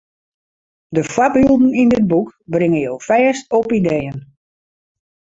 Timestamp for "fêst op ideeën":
3.07-4.17